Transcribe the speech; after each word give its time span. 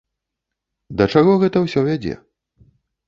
Да 1.01 1.07
чаго 1.15 1.35
гэта 1.43 1.57
ўсё 1.67 1.79
вядзе? 1.91 2.13